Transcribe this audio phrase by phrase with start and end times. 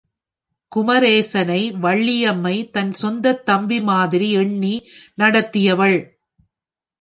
[0.71, 4.73] குமரேசனை வள்ளியம்மை தன் சொந்தத்தம்பி மாதிரி எண்ணி
[5.15, 5.99] நடத்தியவள்.